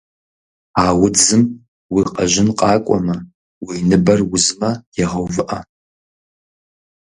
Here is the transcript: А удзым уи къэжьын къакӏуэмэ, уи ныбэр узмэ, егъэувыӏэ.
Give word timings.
А 0.83 0.85
удзым 1.03 1.43
уи 1.93 2.03
къэжьын 2.13 2.49
къакӏуэмэ, 2.59 3.15
уи 3.65 3.75
ныбэр 3.89 4.19
узмэ, 4.35 4.71
егъэувыӏэ. 5.03 5.59